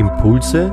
Impulse 0.00 0.72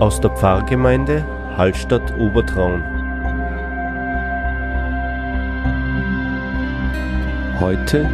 aus 0.00 0.20
der 0.20 0.28
Pfarrgemeinde 0.32 1.24
Hallstatt 1.56 2.12
Obertraun. 2.18 2.82
Heute 7.58 8.06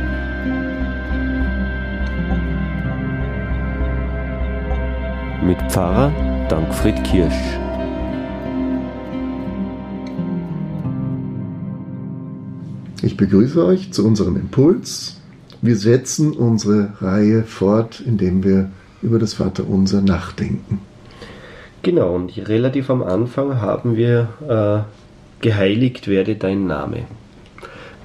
mit 5.42 5.60
Pfarrer 5.72 6.12
Dankfried 6.48 7.02
Kirsch. 7.02 7.58
Ich 13.02 13.16
begrüße 13.16 13.66
euch 13.66 13.92
zu 13.92 14.06
unserem 14.06 14.36
Impuls. 14.36 15.17
Wir 15.60 15.76
setzen 15.76 16.32
unsere 16.32 16.92
Reihe 17.00 17.42
fort, 17.42 18.00
indem 18.04 18.44
wir 18.44 18.70
über 19.02 19.18
das 19.18 19.34
Vaterunser 19.34 20.00
nachdenken. 20.00 20.80
Genau, 21.82 22.14
und 22.14 22.36
relativ 22.48 22.90
am 22.90 23.02
Anfang 23.02 23.60
haben 23.60 23.96
wir 23.96 24.28
äh, 24.48 25.42
geheiligt 25.42 26.08
werde 26.08 26.36
dein 26.36 26.66
Name. 26.66 27.04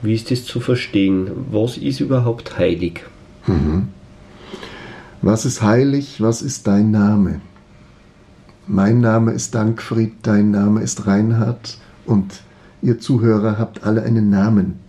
Wie 0.02 0.14
ist 0.14 0.32
das 0.32 0.46
zu 0.46 0.60
verstehen? 0.60 1.30
Was 1.52 1.78
ist 1.78 2.00
überhaupt 2.00 2.58
heilig? 2.58 3.02
Mhm. 3.48 3.90
Was 5.22 5.46
ist 5.46 5.62
heilig? 5.62 6.22
Was 6.22 6.42
ist 6.42 6.68
dein 6.68 6.92
Name? 6.92 7.42
Mein 8.68 9.00
Name 9.00 9.32
ist 9.32 9.56
Dankfried, 9.56 10.14
dein 10.24 10.52
Name 10.52 10.82
ist 10.82 11.08
Reinhard 11.08 11.78
und 12.06 12.42
ihr 12.82 13.00
Zuhörer 13.00 13.58
habt 13.58 13.84
alle 13.84 14.04
einen 14.04 14.30
Namen. 14.30 14.80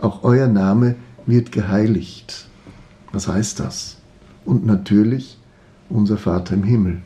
Auch 0.00 0.22
euer 0.22 0.46
Name 0.46 0.96
wird 1.30 1.52
geheiligt. 1.52 2.46
Was 3.12 3.28
heißt 3.28 3.60
das? 3.60 3.96
Und 4.44 4.66
natürlich 4.66 5.38
unser 5.88 6.16
Vater 6.16 6.54
im 6.54 6.64
Himmel. 6.64 7.00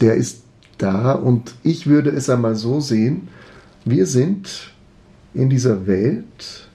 Der 0.00 0.14
ist 0.14 0.42
da 0.78 1.12
und 1.12 1.54
ich 1.62 1.86
würde 1.86 2.10
es 2.10 2.28
einmal 2.28 2.56
so 2.56 2.80
sehen, 2.80 3.28
wir 3.84 4.06
sind 4.06 4.72
in 5.32 5.50
dieser 5.50 5.86
Welt, 5.86 6.68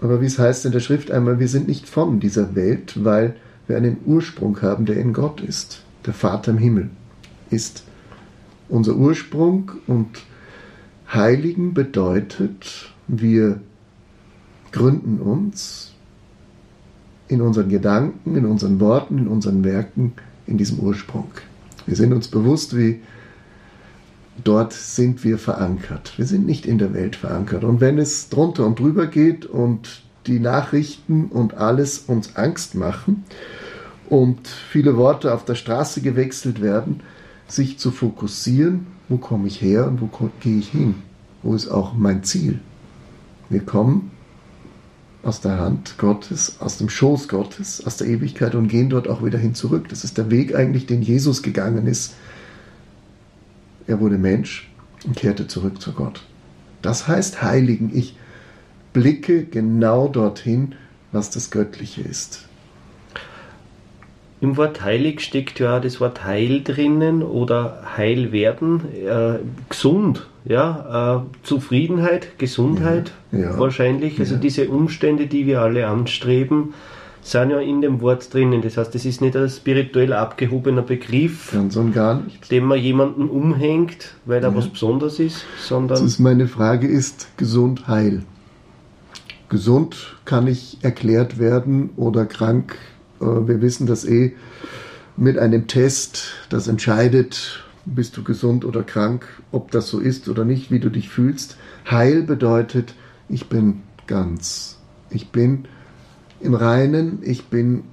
aber 0.00 0.20
wie 0.20 0.26
es 0.26 0.38
heißt 0.38 0.66
in 0.66 0.72
der 0.72 0.80
Schrift 0.80 1.10
einmal, 1.10 1.40
wir 1.40 1.48
sind 1.48 1.68
nicht 1.68 1.88
von 1.88 2.20
dieser 2.20 2.54
Welt, 2.54 3.02
weil 3.04 3.36
wir 3.66 3.76
einen 3.76 3.98
Ursprung 4.04 4.60
haben, 4.62 4.86
der 4.86 4.96
in 4.96 5.12
Gott 5.12 5.40
ist. 5.40 5.82
Der 6.04 6.14
Vater 6.14 6.52
im 6.52 6.58
Himmel 6.58 6.90
ist 7.50 7.82
unser 8.68 8.94
Ursprung 8.96 9.72
und 9.86 10.22
Heiligen 11.12 11.74
bedeutet, 11.74 12.92
wir 13.08 13.60
gründen 14.76 15.20
uns 15.20 15.92
in 17.28 17.40
unseren 17.40 17.70
Gedanken, 17.70 18.36
in 18.36 18.44
unseren 18.44 18.78
Worten, 18.78 19.18
in 19.18 19.26
unseren 19.26 19.64
Werken 19.64 20.12
in 20.46 20.58
diesem 20.58 20.78
Ursprung. 20.80 21.30
Wir 21.86 21.96
sind 21.96 22.12
uns 22.12 22.28
bewusst, 22.28 22.76
wie 22.76 23.00
dort 24.44 24.74
sind 24.74 25.24
wir 25.24 25.38
verankert. 25.38 26.12
Wir 26.18 26.26
sind 26.26 26.44
nicht 26.44 26.66
in 26.66 26.76
der 26.76 26.92
Welt 26.92 27.16
verankert. 27.16 27.64
Und 27.64 27.80
wenn 27.80 27.98
es 27.98 28.28
drunter 28.28 28.66
und 28.66 28.78
drüber 28.78 29.06
geht 29.06 29.46
und 29.46 30.02
die 30.26 30.40
Nachrichten 30.40 31.26
und 31.26 31.54
alles 31.54 31.98
uns 32.00 32.36
Angst 32.36 32.74
machen 32.74 33.24
und 34.10 34.46
viele 34.46 34.98
Worte 34.98 35.32
auf 35.32 35.44
der 35.46 35.54
Straße 35.54 36.02
gewechselt 36.02 36.60
werden, 36.60 37.00
sich 37.48 37.78
zu 37.78 37.90
fokussieren, 37.90 38.86
wo 39.08 39.16
komme 39.16 39.46
ich 39.46 39.62
her 39.62 39.86
und 39.86 40.02
wo 40.02 40.10
gehe 40.40 40.58
ich 40.58 40.68
hin? 40.68 40.96
Wo 41.42 41.54
ist 41.54 41.68
auch 41.68 41.94
mein 41.94 42.24
Ziel? 42.24 42.60
Wir 43.48 43.60
kommen 43.60 44.10
aus 45.26 45.40
der 45.40 45.58
Hand 45.58 45.98
Gottes, 45.98 46.60
aus 46.60 46.78
dem 46.78 46.88
Schoß 46.88 47.26
Gottes, 47.28 47.84
aus 47.84 47.96
der 47.96 48.06
Ewigkeit 48.06 48.54
und 48.54 48.68
gehen 48.68 48.88
dort 48.88 49.08
auch 49.08 49.24
wieder 49.24 49.38
hin 49.38 49.54
zurück. 49.54 49.88
Das 49.88 50.04
ist 50.04 50.18
der 50.18 50.30
Weg 50.30 50.54
eigentlich, 50.54 50.86
den 50.86 51.02
Jesus 51.02 51.42
gegangen 51.42 51.88
ist. 51.88 52.14
Er 53.88 54.00
wurde 54.00 54.18
Mensch 54.18 54.70
und 55.04 55.16
kehrte 55.16 55.48
zurück 55.48 55.82
zu 55.82 55.92
Gott. 55.92 56.24
Das 56.80 57.08
heißt 57.08 57.42
heiligen. 57.42 57.90
Ich 57.92 58.16
blicke 58.92 59.44
genau 59.44 60.06
dorthin, 60.06 60.76
was 61.10 61.30
das 61.30 61.50
Göttliche 61.50 62.02
ist. 62.02 62.44
Im 64.46 64.56
Wort 64.56 64.84
heilig 64.84 65.22
steckt 65.22 65.58
ja 65.58 65.80
das 65.80 66.00
Wort 66.00 66.24
heil 66.24 66.62
drinnen 66.62 67.24
oder 67.24 67.82
heil 67.96 68.30
werden, 68.30 68.80
äh, 69.04 69.40
gesund, 69.68 70.28
ja, 70.44 71.16
äh, 71.16 71.44
Zufriedenheit, 71.44 72.38
Gesundheit 72.38 73.10
ja, 73.32 73.38
ja, 73.40 73.58
wahrscheinlich. 73.58 74.20
Also 74.20 74.34
ja. 74.34 74.40
diese 74.40 74.68
Umstände, 74.68 75.26
die 75.26 75.46
wir 75.46 75.62
alle 75.62 75.88
anstreben, 75.88 76.74
sind 77.22 77.50
ja 77.50 77.58
in 77.58 77.80
dem 77.80 78.00
Wort 78.00 78.32
drinnen. 78.32 78.62
Das 78.62 78.76
heißt, 78.76 78.94
es 78.94 79.04
ist 79.04 79.20
nicht 79.20 79.36
ein 79.36 79.48
spirituell 79.48 80.12
abgehobener 80.12 80.82
Begriff, 80.82 81.50
Ganz 81.50 81.74
und 81.74 81.92
gar 81.92 82.20
nicht. 82.22 82.48
dem 82.52 82.66
man 82.66 82.78
jemanden 82.78 83.28
umhängt, 83.28 84.14
weil 84.26 84.44
er 84.44 84.54
was 84.54 84.68
Besonderes 84.68 85.18
ist, 85.18 85.44
sondern. 85.60 85.98
Das 85.98 86.02
ist 86.02 86.20
meine 86.20 86.46
Frage 86.46 86.86
ist 86.86 87.36
gesund, 87.36 87.88
heil. 87.88 88.22
Gesund 89.48 90.14
kann 90.24 90.46
ich 90.46 90.78
erklärt 90.82 91.40
werden 91.40 91.90
oder 91.96 92.26
krank 92.26 92.76
wir 93.20 93.60
wissen 93.60 93.86
das 93.86 94.04
eh 94.04 94.34
mit 95.16 95.38
einem 95.38 95.66
Test, 95.66 96.34
das 96.50 96.68
entscheidet, 96.68 97.64
bist 97.84 98.16
du 98.16 98.24
gesund 98.24 98.64
oder 98.64 98.82
krank, 98.82 99.26
ob 99.52 99.70
das 99.70 99.88
so 99.88 100.00
ist 100.00 100.28
oder 100.28 100.44
nicht, 100.44 100.70
wie 100.70 100.80
du 100.80 100.90
dich 100.90 101.08
fühlst. 101.08 101.56
Heil 101.90 102.22
bedeutet, 102.22 102.94
ich 103.28 103.48
bin 103.48 103.82
ganz. 104.06 104.78
Ich 105.08 105.30
bin 105.30 105.66
im 106.40 106.54
Reinen, 106.54 107.20
ich 107.22 107.46
bin, 107.46 107.84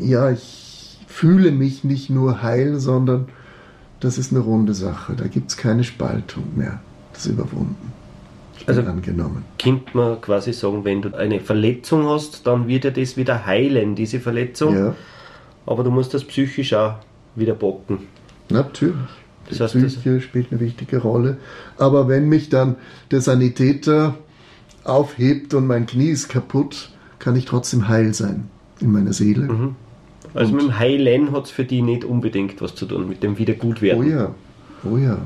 ja, 0.00 0.30
ich 0.30 0.98
fühle 1.06 1.52
mich 1.52 1.84
nicht 1.84 2.10
nur 2.10 2.42
heil, 2.42 2.80
sondern 2.80 3.28
das 4.00 4.18
ist 4.18 4.32
eine 4.32 4.40
runde 4.40 4.74
Sache. 4.74 5.14
Da 5.14 5.28
gibt 5.28 5.50
es 5.50 5.56
keine 5.56 5.84
Spaltung 5.84 6.44
mehr. 6.56 6.80
Das 7.12 7.26
ist 7.26 7.32
überwunden 7.32 8.01
also 8.66 8.82
angenommen. 8.82 9.44
Könnte 9.58 9.96
man 9.96 10.20
quasi 10.20 10.52
sagen, 10.52 10.84
wenn 10.84 11.02
du 11.02 11.14
eine 11.16 11.40
Verletzung 11.40 12.06
hast, 12.08 12.46
dann 12.46 12.68
wird 12.68 12.84
ja 12.84 12.90
das 12.90 13.16
wieder 13.16 13.46
heilen, 13.46 13.94
diese 13.94 14.20
Verletzung. 14.20 14.76
Ja. 14.76 14.94
Aber 15.66 15.84
du 15.84 15.90
musst 15.90 16.14
das 16.14 16.24
psychisch 16.24 16.74
auch 16.74 16.96
wieder 17.34 17.54
bocken. 17.54 17.98
Natürlich. 18.50 18.96
Das 19.48 19.60
heißt, 19.60 19.74
Die 19.74 19.84
Psyche 19.84 20.20
spielt 20.20 20.52
eine 20.52 20.60
wichtige 20.60 20.98
Rolle. 20.98 21.38
Aber 21.78 22.08
wenn 22.08 22.28
mich 22.28 22.48
dann 22.48 22.76
der 23.10 23.20
Sanitäter 23.20 24.14
aufhebt 24.84 25.54
und 25.54 25.66
mein 25.66 25.86
Knie 25.86 26.10
ist 26.10 26.28
kaputt, 26.28 26.90
kann 27.18 27.36
ich 27.36 27.44
trotzdem 27.44 27.88
heil 27.88 28.14
sein 28.14 28.48
in 28.80 28.92
meiner 28.92 29.12
Seele. 29.12 29.52
Mhm. 29.52 29.76
Also 30.34 30.52
und 30.52 30.56
mit 30.56 30.66
dem 30.66 30.78
Heilen 30.78 31.32
hat 31.32 31.46
es 31.46 31.50
für 31.50 31.64
die 31.64 31.82
nicht 31.82 32.04
unbedingt 32.04 32.60
was 32.60 32.74
zu 32.74 32.86
tun, 32.86 33.08
mit 33.08 33.22
dem 33.22 33.38
Wiedergutwerden. 33.38 34.02
Oh 34.02 34.08
ja, 34.08 34.34
oh 34.90 34.96
ja. 34.96 35.18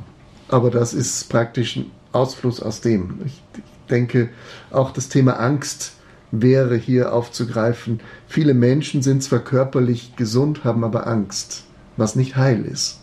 Aber 0.49 0.71
das 0.71 0.95
ist 0.95 1.29
praktisch 1.29 1.81
Ausfluss 2.16 2.60
aus 2.60 2.81
dem. 2.81 3.21
Ich 3.25 3.43
denke, 3.91 4.31
auch 4.71 4.91
das 4.91 5.09
Thema 5.09 5.38
Angst 5.38 5.93
wäre 6.31 6.77
hier 6.77 7.12
aufzugreifen. 7.12 8.00
Viele 8.27 8.54
Menschen 8.54 9.03
sind 9.03 9.22
zwar 9.22 9.41
körperlich 9.41 10.16
gesund, 10.16 10.65
haben 10.65 10.82
aber 10.82 11.06
Angst, 11.06 11.65
was 11.97 12.16
nicht 12.16 12.37
heil 12.37 12.65
ist. 12.65 13.00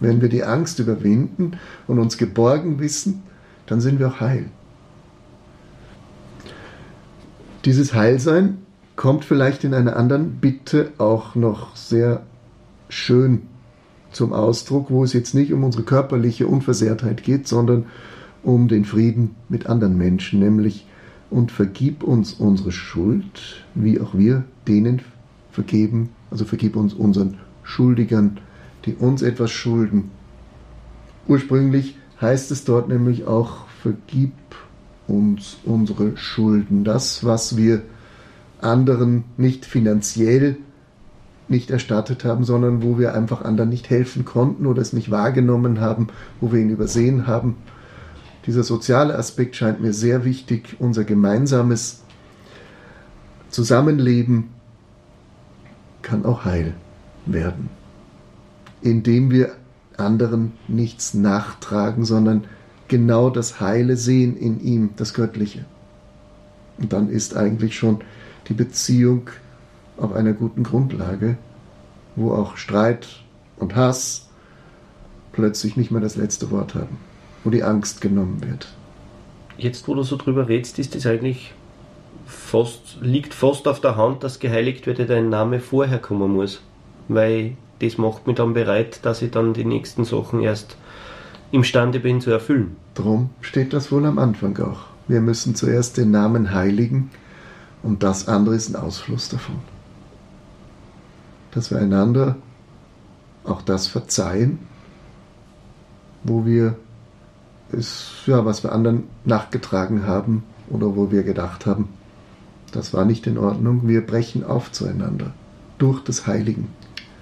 Wenn 0.00 0.20
wir 0.20 0.28
die 0.28 0.44
Angst 0.44 0.78
überwinden 0.78 1.58
und 1.86 1.98
uns 1.98 2.18
geborgen 2.18 2.80
wissen, 2.80 3.22
dann 3.66 3.80
sind 3.80 3.98
wir 3.98 4.08
auch 4.08 4.20
heil. 4.20 4.46
Dieses 7.64 7.94
Heilsein 7.94 8.58
kommt 8.96 9.24
vielleicht 9.24 9.64
in 9.64 9.74
einer 9.74 9.96
anderen 9.96 10.40
Bitte 10.40 10.92
auch 10.98 11.34
noch 11.34 11.76
sehr 11.76 12.22
schön 12.88 13.42
zum 14.12 14.32
Ausdruck, 14.32 14.90
wo 14.90 15.04
es 15.04 15.12
jetzt 15.12 15.34
nicht 15.34 15.52
um 15.52 15.64
unsere 15.64 15.84
körperliche 15.84 16.46
Unversehrtheit 16.46 17.22
geht, 17.22 17.46
sondern 17.46 17.86
um 18.42 18.68
den 18.68 18.84
Frieden 18.84 19.36
mit 19.48 19.66
anderen 19.66 19.96
Menschen, 19.96 20.40
nämlich 20.40 20.86
und 21.30 21.52
vergib 21.52 22.02
uns 22.02 22.32
unsere 22.32 22.72
Schuld, 22.72 23.64
wie 23.74 24.00
auch 24.00 24.14
wir 24.14 24.44
denen 24.66 25.02
vergeben, 25.52 26.10
also 26.30 26.44
vergib 26.44 26.76
uns 26.76 26.92
unseren 26.94 27.38
Schuldigern, 27.62 28.38
die 28.84 28.94
uns 28.94 29.22
etwas 29.22 29.50
schulden. 29.50 30.10
Ursprünglich 31.28 31.96
heißt 32.20 32.50
es 32.50 32.64
dort 32.64 32.88
nämlich 32.88 33.26
auch, 33.26 33.66
vergib 33.82 34.32
uns 35.06 35.58
unsere 35.64 36.16
Schulden, 36.16 36.84
das, 36.84 37.24
was 37.24 37.56
wir 37.56 37.82
anderen 38.60 39.24
nicht 39.36 39.64
finanziell 39.64 40.56
nicht 41.50 41.70
erstattet 41.70 42.24
haben, 42.24 42.44
sondern 42.44 42.82
wo 42.82 42.98
wir 42.98 43.14
einfach 43.14 43.42
anderen 43.42 43.70
nicht 43.70 43.90
helfen 43.90 44.24
konnten 44.24 44.66
oder 44.66 44.80
es 44.80 44.92
nicht 44.92 45.10
wahrgenommen 45.10 45.80
haben, 45.80 46.08
wo 46.40 46.52
wir 46.52 46.60
ihn 46.60 46.70
übersehen 46.70 47.26
haben. 47.26 47.56
Dieser 48.46 48.62
soziale 48.62 49.16
Aspekt 49.18 49.56
scheint 49.56 49.80
mir 49.80 49.92
sehr 49.92 50.24
wichtig, 50.24 50.76
unser 50.78 51.04
gemeinsames 51.04 52.02
Zusammenleben 53.50 54.50
kann 56.02 56.24
auch 56.24 56.44
heil 56.44 56.72
werden, 57.26 57.68
indem 58.80 59.30
wir 59.30 59.52
anderen 59.96 60.52
nichts 60.68 61.14
nachtragen, 61.14 62.04
sondern 62.04 62.44
genau 62.88 63.28
das 63.28 63.60
Heile 63.60 63.96
sehen 63.96 64.36
in 64.36 64.60
ihm, 64.60 64.90
das 64.96 65.14
Göttliche. 65.14 65.64
Und 66.78 66.92
dann 66.92 67.10
ist 67.10 67.36
eigentlich 67.36 67.76
schon 67.76 68.00
die 68.48 68.54
Beziehung 68.54 69.28
auf 70.00 70.12
einer 70.12 70.32
guten 70.32 70.62
Grundlage, 70.62 71.36
wo 72.16 72.32
auch 72.32 72.56
Streit 72.56 73.06
und 73.56 73.76
Hass 73.76 74.28
plötzlich 75.32 75.76
nicht 75.76 75.90
mehr 75.90 76.00
das 76.00 76.16
letzte 76.16 76.50
Wort 76.50 76.74
haben, 76.74 76.98
wo 77.44 77.50
die 77.50 77.62
Angst 77.62 78.00
genommen 78.00 78.42
wird. 78.44 78.68
Jetzt, 79.56 79.86
wo 79.88 79.94
du 79.94 80.02
so 80.02 80.16
drüber 80.16 80.48
redest, 80.48 80.78
ist 80.78 80.96
es 80.96 81.06
eigentlich 81.06 81.52
fast, 82.26 82.98
liegt 83.00 83.34
fast 83.34 83.68
auf 83.68 83.80
der 83.80 83.96
Hand, 83.96 84.24
dass 84.24 84.38
geheiligt 84.38 84.86
wird, 84.86 85.08
dein 85.08 85.28
Name 85.28 85.60
vorher 85.60 85.98
kommen 85.98 86.32
muss. 86.32 86.62
Weil 87.08 87.52
das 87.80 87.98
macht 87.98 88.26
mich 88.26 88.36
dann 88.36 88.54
bereit, 88.54 89.00
dass 89.02 89.22
ich 89.22 89.30
dann 89.30 89.52
die 89.52 89.64
nächsten 89.64 90.04
Sachen 90.04 90.40
erst 90.40 90.76
imstande 91.50 92.00
bin 92.00 92.20
zu 92.20 92.30
erfüllen. 92.30 92.76
Drum 92.94 93.30
steht 93.40 93.72
das 93.72 93.90
wohl 93.90 94.06
am 94.06 94.18
Anfang 94.18 94.58
auch. 94.58 94.80
Wir 95.08 95.20
müssen 95.20 95.54
zuerst 95.54 95.96
den 95.96 96.10
Namen 96.10 96.54
heiligen 96.54 97.10
und 97.82 98.02
das 98.02 98.28
andere 98.28 98.54
ist 98.54 98.68
ein 98.68 98.76
Ausfluss 98.76 99.28
davon. 99.28 99.56
Dass 101.52 101.70
wir 101.70 101.78
einander 101.78 102.36
auch 103.44 103.62
das 103.62 103.86
verzeihen, 103.86 104.58
wo 106.22 106.44
wir 106.44 106.76
es, 107.72 108.22
ja, 108.26 108.44
was 108.44 108.62
wir 108.62 108.72
anderen 108.72 109.04
nachgetragen 109.24 110.06
haben 110.06 110.44
oder 110.68 110.96
wo 110.96 111.10
wir 111.10 111.22
gedacht 111.22 111.66
haben, 111.66 111.88
das 112.72 112.94
war 112.94 113.04
nicht 113.04 113.26
in 113.26 113.38
Ordnung. 113.38 113.82
Wir 113.84 114.06
brechen 114.06 114.44
auf 114.44 114.70
zueinander 114.70 115.32
durch 115.78 116.02
das 116.04 116.26
Heiligen. 116.26 116.68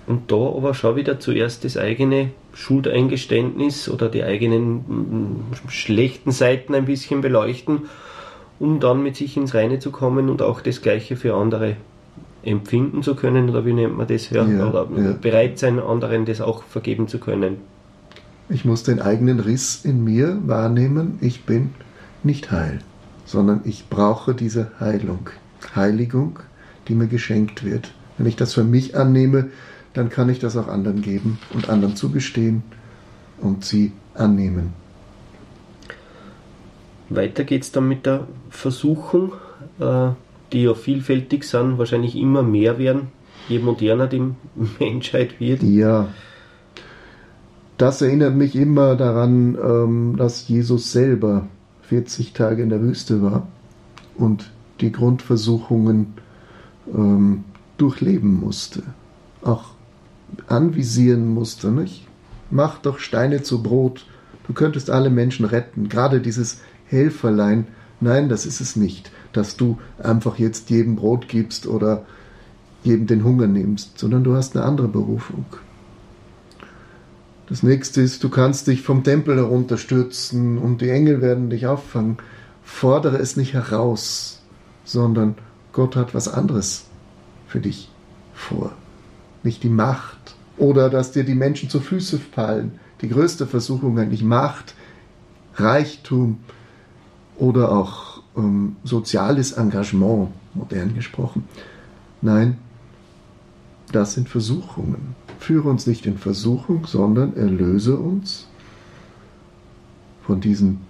Und 0.07 0.33
da 0.33 0.37
aber 0.37 0.75
schau 0.75 0.97
wieder 0.97 1.21
zuerst 1.21 1.65
das 1.65 1.77
eigene 1.77 2.31
Schuldeingeständnis 2.55 3.89
oder 3.89 4.09
die 4.09 4.25
eigenen 4.25 4.77
mm, 4.77 5.69
schlechten 5.69 6.33
Seiten 6.33 6.75
ein 6.75 6.87
bisschen 6.87 7.21
beleuchten, 7.21 7.83
um 8.59 8.81
dann 8.81 9.03
mit 9.03 9.17
sich 9.17 9.37
ins 9.37 9.55
Reine 9.55 9.79
zu 9.79 9.91
kommen 9.91 10.31
und 10.31 10.41
auch 10.41 10.61
das 10.61 10.81
Gleiche 10.81 11.17
für 11.17 11.35
andere 11.35 11.77
empfinden 12.43 13.03
zu 13.03 13.15
können, 13.15 13.51
oder 13.51 13.67
wie 13.67 13.73
nennt 13.73 13.97
man 13.97 14.07
das? 14.07 14.31
Ja, 14.31 14.47
ja, 14.47 14.69
oder 14.69 14.89
ja. 14.97 15.13
bereit 15.13 15.59
sein, 15.59 15.79
anderen 15.79 16.25
das 16.25 16.41
auch 16.41 16.63
vergeben 16.63 17.09
zu 17.09 17.19
können. 17.19 17.59
Ich 18.49 18.65
muss 18.65 18.83
den 18.83 19.01
eigenen 19.01 19.41
Riss 19.41 19.85
in 19.85 20.05
mir 20.05 20.39
wahrnehmen, 20.47 21.19
ich 21.21 21.45
bin 21.45 21.71
nicht 22.23 22.51
heil, 22.51 22.79
sondern 23.25 23.61
ich 23.65 23.89
brauche 23.89 24.35
diese 24.35 24.71
Heilung, 24.81 25.29
Heiligung, 25.75 26.39
die 26.89 26.95
mir 26.95 27.09
geschenkt 27.09 27.65
wird. 27.65 27.93
Wenn 28.17 28.27
ich 28.27 28.37
das 28.37 28.55
für 28.55 28.65
mich 28.65 28.97
annehme, 28.97 29.51
dann 29.93 30.09
kann 30.09 30.29
ich 30.29 30.39
das 30.39 30.57
auch 30.57 30.69
anderen 30.69 31.03
geben 31.03 31.39
und 31.53 31.69
anderen 31.69 31.97
zugestehen 31.97 32.63
und 33.41 33.65
sie 33.65 33.93
annehmen. 34.15 34.73
Weiter 37.11 37.45
geht 37.45 37.63
es 37.63 37.73
dann 37.73 37.89
mit 37.89 38.07
der 38.07 38.27
Versuchung, 38.51 39.33
äh, 39.81 40.11
die 40.53 40.63
ja 40.63 40.75
vielfältig 40.75 41.45
sind, 41.45 41.79
wahrscheinlich 41.79 42.17
immer 42.17 42.43
mehr 42.43 42.79
werden, 42.79 43.09
je 43.49 43.59
moderner 43.59 44.07
die 44.07 44.23
Menschheit 44.79 45.41
wird. 45.41 45.63
Ja. 45.63 46.09
Das 47.77 48.03
erinnert 48.03 48.35
mich 48.35 48.57
immer 48.57 48.97
daran, 48.97 49.57
ähm, 49.63 50.17
dass 50.17 50.49
Jesus 50.49 50.91
selber 50.91 51.47
40 51.83 52.33
Tage 52.33 52.63
in 52.63 52.71
der 52.71 52.83
Wüste 52.83 53.23
war 53.23 53.47
und 54.17 54.51
die 54.81 54.93
Grundversuchungen 54.93 56.15
ähm, 56.93 57.45
durchleben 57.77 58.41
musste. 58.41 58.83
Auch 59.43 59.71
anvisieren 60.49 61.29
musste. 61.29 61.71
Nicht? 61.71 62.07
Mach 62.51 62.79
doch 62.79 62.99
Steine 62.99 63.43
zu 63.43 63.63
Brot. 63.63 64.07
Du 64.47 64.53
könntest 64.53 64.91
alle 64.91 65.11
Menschen 65.11 65.47
retten. 65.47 65.89
Gerade 65.89 66.21
dieses 66.21 66.61
Helferlein. 66.87 67.67
Nein, 68.01 68.29
das 68.29 68.47
ist 68.47 68.61
es 68.61 68.77
nicht, 68.77 69.11
dass 69.33 69.57
du 69.57 69.79
einfach 70.03 70.39
jetzt 70.39 70.71
jedem 70.71 70.97
Brot 70.97 71.29
gibst 71.29 71.67
oder 71.67 72.05
jedem 72.83 73.07
den 73.07 73.25
Hunger 73.25 73.47
nimmst, 73.47 73.99
sondern 73.99 74.25
du 74.25 74.35
hast 74.35 74.57
eine 74.57 74.65
andere 74.65 74.89
Berufung. 74.89 75.45
Das 77.49 77.63
nächste 77.63 78.03
ist, 78.03 78.23
du 78.25 78.29
kannst 78.29 78.67
dich 78.67 78.83
vom 78.83 79.05
Tempel 79.05 79.37
herunterstürzen 79.37 80.59
und 80.59 80.81
die 80.81 80.91
Engel 80.91 81.23
werden 81.23 81.51
dich 81.51 81.67
auffangen. 81.67 82.19
Fordere 82.63 83.17
es 83.17 83.37
nicht 83.37 83.55
heraus, 83.55 84.43
sondern 84.85 85.35
Gott 85.73 85.97
hat 85.97 86.15
was 86.15 86.29
anderes 86.29 86.85
für 87.47 87.61
dich 87.61 87.91
vor. 88.35 88.73
Nicht 89.43 89.63
die 89.63 89.71
Macht, 89.71 90.19
oder 90.59 90.91
dass 90.91 91.13
dir 91.13 91.25
die 91.25 91.35
Menschen 91.35 91.71
zu 91.71 91.81
Füße 91.81 92.19
fallen. 92.19 92.79
Die 93.01 93.09
größte 93.09 93.47
Versuchung 93.47 93.99
eigentlich 93.99 94.25
Macht, 94.25 94.75
Reichtum 95.55 96.41
oder 97.37 97.73
auch 97.73 98.18
ähm, 98.39 98.77
soziales 98.85 99.53
Engagement, 99.53 100.31
modern 100.55 100.95
gesprochen. 100.95 101.45
Nein, 102.23 102.59
das 103.93 104.15
sind 104.15 104.29
Versuchungen. 104.29 105.15
Führe 105.39 105.69
uns 105.69 105.87
nicht 105.87 106.07
in 106.07 106.19
Versuchung, 106.19 106.87
sondern 106.87 107.37
erlöse 107.37 107.97
uns 107.97 108.47
von 110.23 110.41
diesen 110.41 110.81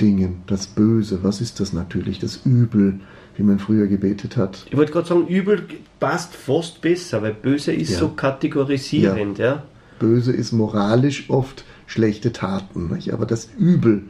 Dingen. 0.00 0.42
Das 0.46 0.66
Böse, 0.66 1.22
was 1.22 1.40
ist 1.40 1.60
das 1.60 1.72
natürlich? 1.72 2.18
Das 2.18 2.40
Übel, 2.44 3.00
wie 3.36 3.42
man 3.42 3.58
früher 3.58 3.86
gebetet 3.86 4.36
hat. 4.36 4.66
Ich 4.70 4.76
wollte 4.76 4.92
gerade 4.92 5.08
sagen, 5.08 5.26
übel 5.26 5.66
passt 6.00 6.34
fast 6.34 6.80
besser, 6.80 7.22
weil 7.22 7.34
böse 7.34 7.72
ist 7.72 7.92
ja. 7.92 7.98
so 7.98 8.08
kategorisierend. 8.08 9.38
Ja. 9.38 9.44
ja. 9.44 9.62
Böse 9.98 10.32
ist 10.32 10.52
moralisch 10.52 11.28
oft 11.28 11.64
schlechte 11.86 12.32
Taten, 12.32 12.92
nicht? 12.92 13.12
aber 13.12 13.26
das 13.26 13.48
Übel, 13.58 14.04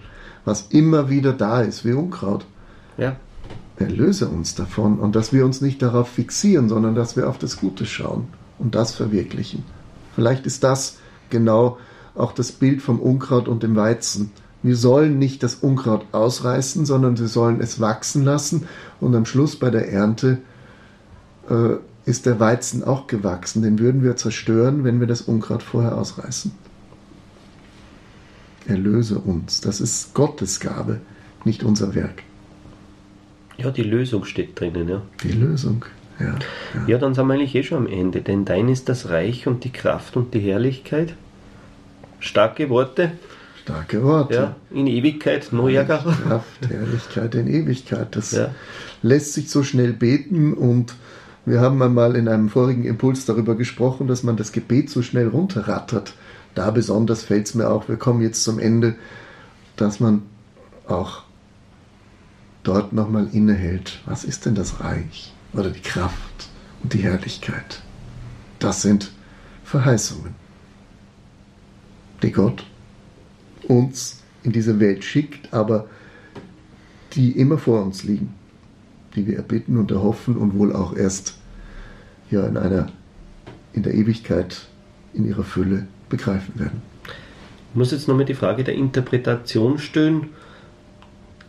was 0.47 0.69
immer 0.71 1.11
wieder 1.11 1.35
da 1.35 1.61
ist, 1.61 1.85
wie 1.85 1.93
Unkraut, 1.93 2.47
ja. 2.97 3.17
erlöse 3.77 4.29
uns 4.29 4.55
davon 4.55 4.99
und 4.99 5.15
dass 5.15 5.35
wir 5.35 5.45
uns 5.45 5.61
nicht 5.61 5.83
darauf 5.83 6.09
fixieren, 6.09 6.71
sondern 6.71 6.95
dass 6.95 7.17
wir 7.17 7.29
auf 7.29 7.37
das 7.37 7.59
Gute 7.59 7.85
schauen 7.85 8.29
und 8.59 8.75
das 8.75 8.95
verwirklichen. 8.95 9.65
Vielleicht 10.15 10.47
ist 10.47 10.65
das 10.65 10.97
genau 11.29 11.77
auch 12.15 12.33
das 12.33 12.53
Bild 12.53 12.81
vom 12.81 12.99
Unkraut 13.01 13.47
und 13.49 13.63
dem 13.63 13.77
Weizen 13.77 14.31
wir 14.67 14.77
sollen 14.77 15.21
nicht 15.21 15.45
das 15.45 15.55
Unkraut 15.55 16.07
ausreißen, 16.11 16.87
sondern 16.87 17.17
wir 17.19 17.29
sollen 17.29 17.61
es 17.61 17.81
wachsen 17.81 18.25
lassen 18.25 18.67
und 19.01 19.15
am 19.15 19.25
Schluss 19.25 19.55
bei 19.55 19.71
der 19.71 19.93
Ernte 19.93 20.39
äh, 21.49 21.77
ist 22.05 22.27
der 22.27 22.41
Weizen 22.41 22.83
auch 22.83 23.07
gewachsen. 23.07 23.63
Den 23.63 23.79
würden 23.79 24.03
wir 24.03 24.17
zerstören, 24.17 24.83
wenn 24.83 24.99
wir 24.99 25.07
das 25.07 25.23
Unkraut 25.23 25.63
vorher 25.63 25.97
ausreißen. 25.97 26.51
Erlöse 28.69 29.19
uns. 29.19 29.61
Das 29.61 29.81
ist 29.81 30.15
Gottes 30.15 30.61
Gabe, 30.61 31.01
nicht 31.45 31.63
unser 31.63 31.95
Werk. 31.95 32.23
Ja, 33.59 33.71
die 33.71 33.83
Lösung 33.83 34.25
steht 34.25 34.59
drinnen, 34.59 34.89
ja. 34.89 35.03
Die 35.23 35.33
Lösung, 35.33 35.85
ja. 36.21 36.35
Ja, 36.75 36.87
ja 36.87 36.99
dann 36.99 37.15
sind 37.15 37.27
wir 37.27 37.35
eigentlich 37.35 37.55
eh 37.55 37.63
schon 37.63 37.79
am 37.79 37.87
Ende, 37.87 38.21
denn 38.21 38.45
dein 38.45 38.69
ist 38.69 38.89
das 38.89 39.09
Reich 39.09 39.47
und 39.47 39.65
die 39.65 39.73
Kraft 39.73 40.17
und 40.17 40.35
die 40.35 40.41
Herrlichkeit. 40.41 41.15
Starke 42.21 42.69
Worte. 42.69 43.13
Starke 43.63 44.03
Worte. 44.03 44.35
Ja, 44.35 44.57
in 44.71 44.87
Ewigkeit, 44.87 45.53
Neujahr. 45.53 45.85
Kraft, 45.85 46.69
Herrlichkeit 46.69 47.35
in 47.35 47.49
Ewigkeit. 47.49 48.15
Das 48.15 48.33
ja. 48.33 48.55
lässt 49.03 49.33
sich 49.33 49.51
so 49.51 49.63
schnell 49.63 49.93
beten 49.93 50.55
und 50.55 50.95
wir 51.47 51.61
haben 51.61 51.81
einmal 51.81 52.17
in 52.17 52.29
einem 52.29 52.49
vorigen 52.49 52.85
Impuls 52.85 53.25
darüber 53.25 53.55
gesprochen, 53.55 54.09
dass 54.09 54.23
man 54.25 54.37
das 54.37 54.53
Gebet 54.53 54.91
so 54.91 55.01
schnell 55.03 55.29
runterrattert. 55.29 56.13
Da 56.57 56.71
besonders 56.71 57.23
fällt 57.23 57.49
es 57.49 57.55
mir 57.55 57.69
auch, 57.69 57.87
wir 57.87 57.99
kommen 57.99 58.23
jetzt 58.23 58.43
zum 58.43 58.59
Ende, 58.59 58.95
dass 59.77 60.01
man 60.01 60.23
auch 60.89 61.23
dort 62.63 62.95
nochmal 62.95 63.29
innehält. 63.31 64.01
Was 64.07 64.25
ist 64.25 64.47
denn 64.47 64.55
das 64.55 64.81
Reich 64.81 65.35
oder 65.53 65.69
die 65.69 65.83
Kraft 65.83 66.49
und 66.83 66.95
die 66.95 67.01
Herrlichkeit? 67.01 67.83
Das 68.59 68.81
sind 68.81 69.13
Verheißungen, 69.65 70.35
die 72.23 72.33
Gott 72.33 72.65
uns 73.69 74.23
in 74.43 74.53
diese 74.53 74.81
Welt 74.81 75.05
schickt, 75.05 75.53
aber 75.53 75.87
die 77.13 77.33
immer 77.33 77.59
vor 77.59 77.83
uns 77.83 78.03
liegen, 78.03 78.33
die 79.15 79.27
wir 79.27 79.37
erbitten 79.37 79.77
und 79.77 79.91
erhoffen 79.91 80.39
und 80.39 80.59
wohl 80.59 80.75
auch 80.75 80.97
erst 80.97 81.37
ja 82.31 82.47
in 82.47 82.57
einer 82.57 82.87
in 83.75 83.83
der 83.83 83.93
Ewigkeit 83.93 84.69
in 85.13 85.27
ihrer 85.27 85.45
Fülle 85.45 85.87
begreifen 86.09 86.59
werden. 86.59 86.83
Ich 87.71 87.77
muss 87.77 87.93
jetzt 87.93 88.09
nochmal 88.09 88.25
die 88.25 88.35
Frage 88.35 88.65
der 88.65 88.75
Interpretation 88.75 89.79
stellen. 89.79 90.29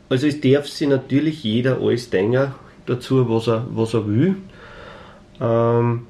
Also 0.10 0.28
es 0.28 0.42
darf 0.42 0.68
sich 0.68 0.88
natürlich 0.88 1.44
jeder 1.44 1.80
alles 1.82 2.10
denken 2.10 2.54
dazu, 2.86 3.30
was 3.30 3.48
er, 3.48 3.68
was 3.70 3.94
er 3.94 4.08
will. 4.08 4.36
Ähm, 5.40 6.08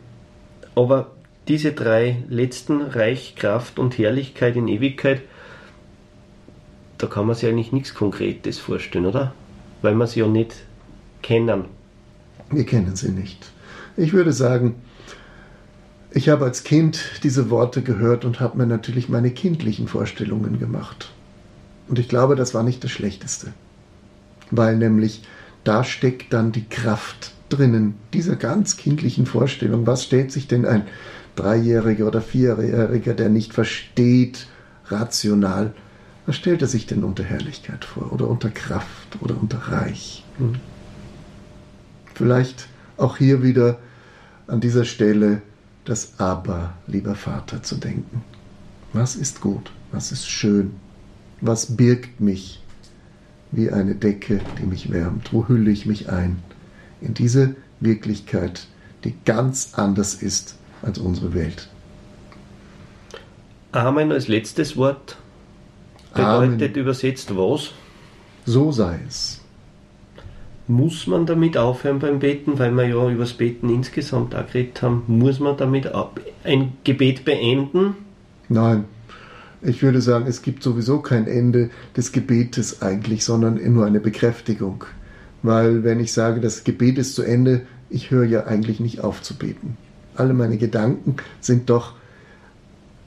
aber 0.76 1.12
diese 1.48 1.72
drei 1.72 2.24
letzten, 2.30 2.82
Reich, 2.82 3.36
Kraft 3.36 3.80
und 3.80 3.98
Herrlichkeit 3.98 4.56
in 4.56 4.68
Ewigkeit, 4.68 5.22
da 6.98 7.08
kann 7.08 7.26
man 7.26 7.36
sich 7.36 7.50
eigentlich 7.50 7.72
nichts 7.72 7.94
Konkretes 7.94 8.60
vorstellen, 8.60 9.06
oder? 9.06 9.34
Weil 9.82 9.96
wir 9.96 10.08
sie 10.08 10.20
ja 10.20 10.28
nicht 10.28 10.56
kennen. 11.22 11.66
Wir 12.50 12.66
kennen 12.66 12.96
sie 12.96 13.12
nicht. 13.12 13.52
Ich 13.96 14.14
würde 14.14 14.34
sagen, 14.34 14.76
ich 16.12 16.30
habe 16.30 16.46
als 16.46 16.64
Kind 16.64 17.00
diese 17.24 17.50
Worte 17.50 17.82
gehört 17.82 18.26
und 18.26 18.40
habe 18.40 18.58
mir 18.58 18.66
natürlich 18.66 19.10
meine 19.10 19.32
kindlichen 19.32 19.88
Vorstellungen 19.88 20.60
gemacht. 20.60 21.12
Und 21.88 22.00
ich 22.00 22.10
glaube, 22.10 22.36
das 22.36 22.54
war 22.54 22.64
nicht 22.64 22.84
das 22.84 22.92
Schlechteste. 22.92 23.54
Weil 24.52 24.78
nämlich 24.78 25.24
da 25.64 25.84
steckt 25.84 26.34
dann 26.34 26.52
die 26.52 26.66
Kraft 26.66 27.34
drinnen, 27.50 27.96
dieser 28.14 28.36
ganz 28.36 28.78
kindlichen 28.78 29.26
Vorstellung, 29.26 29.86
was 29.86 30.04
stellt 30.04 30.32
sich 30.32 30.48
denn 30.48 30.66
ein 30.66 30.84
Dreijähriger 31.36 32.08
oder 32.08 32.22
Vierjähriger, 32.22 33.14
der 33.14 33.30
nicht 33.30 33.54
versteht, 33.54 34.48
rational, 34.88 35.74
was 36.26 36.36
stellt 36.36 36.62
er 36.62 36.68
sich 36.68 36.88
denn 36.88 37.04
unter 37.04 37.24
Herrlichkeit 37.24 37.86
vor 37.86 38.12
oder 38.12 38.28
unter 38.28 38.50
Kraft 38.50 39.18
oder 39.22 39.40
unter 39.40 39.58
Reich? 39.58 40.26
Hm. 40.38 40.56
Vielleicht 42.16 42.68
auch 42.98 43.18
hier 43.18 43.44
wieder 43.44 43.78
an 44.48 44.60
dieser 44.60 44.86
Stelle 44.86 45.42
das 45.88 46.20
Aber, 46.20 46.74
lieber 46.86 47.16
Vater, 47.16 47.64
zu 47.64 47.76
denken. 47.76 48.24
Was 48.94 49.16
ist 49.16 49.42
gut? 49.42 49.72
Was 49.92 50.12
ist 50.12 50.28
schön? 50.28 50.74
Was 51.40 51.78
birgt 51.78 52.20
mich 52.20 52.62
wie 53.52 53.72
eine 53.72 53.96
Decke, 53.96 54.42
die 54.60 54.66
mich 54.66 54.92
wärmt? 54.92 55.32
Wo 55.32 55.48
hülle 55.48 55.72
ich 55.72 55.86
mich 55.86 56.10
ein? 56.10 56.44
In 57.00 57.14
diese 57.14 57.56
Wirklichkeit, 57.80 58.68
die 59.04 59.16
ganz 59.24 59.76
anders 59.76 60.16
ist 60.16 60.56
als 60.82 60.98
unsere 60.98 61.34
Welt. 61.34 61.70
Amen 63.72 64.12
als 64.12 64.28
letztes 64.28 64.76
Wort 64.76 65.18
bedeutet 66.14 66.72
Amen. 66.72 66.76
übersetzt 66.76 67.36
was? 67.36 67.72
So 68.46 68.72
sei 68.72 69.00
es. 69.08 69.37
Muss 70.70 71.08
man 71.08 71.26
damit 71.26 71.58
aufhören 71.58 72.00
beim 72.00 72.20
Beten, 72.20 72.60
weil 72.60 72.72
wir 72.72 72.88
ja 72.88 73.10
über 73.10 73.24
das 73.24 73.34
Beten 73.34 73.70
insgesamt 73.70 74.36
auch 74.36 74.48
geredet 74.48 74.82
haben, 74.82 75.04
muss 75.08 75.40
man 75.40 75.56
damit 75.56 75.90
ein 76.44 76.74
Gebet 76.84 77.24
beenden? 77.24 77.96
Nein, 78.50 78.84
ich 79.62 79.82
würde 79.82 80.02
sagen, 80.02 80.28
es 80.28 80.42
gibt 80.42 80.64
sowieso 80.64 81.00
kein 81.00 81.26
Ende 81.28 81.70
des 81.96 82.12
Gebetes 82.12 82.82
eigentlich, 82.82 83.24
sondern 83.24 83.60
nur 83.74 83.86
eine 83.86 84.02
Bekräftigung. 84.02 84.84
Weil 85.42 85.84
wenn 85.84 86.00
ich 86.00 86.12
sage, 86.12 86.42
das 86.42 86.64
Gebet 86.64 86.98
ist 86.98 87.16
zu 87.16 87.24
Ende, 87.24 87.62
ich 87.90 88.12
höre 88.12 88.26
ja 88.26 88.46
eigentlich 88.46 88.80
nicht 88.80 89.02
auf 89.02 89.22
zu 89.22 89.36
beten. 89.36 89.78
Alle 90.16 90.34
meine 90.34 90.58
Gedanken 90.58 91.16
sind 91.40 91.70
doch 91.70 91.94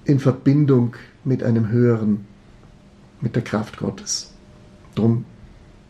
in 0.04 0.18
Verbindung 0.18 0.96
mit 1.24 1.42
einem 1.42 1.68
höheren, 1.68 2.24
mit 3.20 3.36
der 3.36 3.42
Kraft 3.42 3.76
Gottes. 3.76 4.32
Drum 4.94 5.24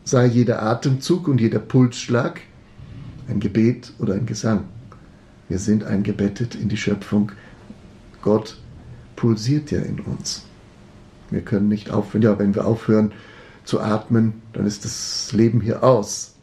sei 0.04 0.26
jeder 0.26 0.62
Atemzug 0.62 1.28
und 1.28 1.40
jeder 1.40 1.58
Pulsschlag 1.58 2.40
ein 3.28 3.40
Gebet 3.40 3.92
oder 3.98 4.14
ein 4.14 4.26
Gesang. 4.26 4.64
Wir 5.48 5.58
sind 5.58 5.84
eingebettet 5.84 6.54
in 6.54 6.68
die 6.68 6.76
Schöpfung. 6.76 7.32
Gott 8.22 8.56
pulsiert 9.16 9.70
ja 9.70 9.80
in 9.80 10.00
uns. 10.00 10.44
Wir 11.30 11.42
können 11.42 11.68
nicht 11.68 11.90
aufhören. 11.90 12.22
Ja, 12.22 12.38
wenn 12.38 12.54
wir 12.54 12.66
aufhören 12.66 13.12
zu 13.64 13.80
atmen, 13.80 14.42
dann 14.52 14.66
ist 14.66 14.84
das 14.84 15.32
Leben 15.32 15.60
hier 15.60 15.82
aus. 15.82 16.34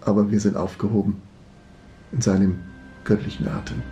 Aber 0.00 0.30
wir 0.30 0.40
sind 0.40 0.56
aufgehoben 0.56 1.20
in 2.12 2.20
seinem 2.20 2.58
göttlichen 3.04 3.48
Atem. 3.48 3.82